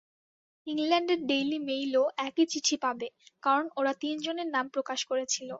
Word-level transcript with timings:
ইংল্যান্ডের 0.67 1.19
ডেইলি 1.29 1.59
মেইলও 1.67 2.03
একই 2.27 2.45
চিঠি 2.51 2.75
পাবে 2.83 3.07
কারণ 3.43 3.65
ওরা 3.77 3.91
তিনজনের 4.01 4.47
নাম 4.55 4.65
প্রকাশ 4.75 4.99
করেছিল। 5.09 5.49